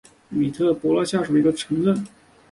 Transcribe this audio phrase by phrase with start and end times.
[0.29, 2.07] 米尔斯伯勒下属的一座城镇。